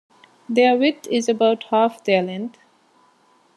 [0.49, 2.57] Their width is about half their length.